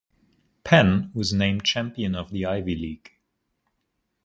Penn 0.63 1.11
was 1.13 1.31
named 1.31 1.63
champion 1.63 2.15
of 2.15 2.31
the 2.31 2.43
Ivy 2.43 2.75
League. 2.75 3.11